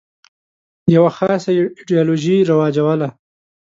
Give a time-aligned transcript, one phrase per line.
[0.95, 3.09] یوه خاصه ایدیالوژي رواجوله.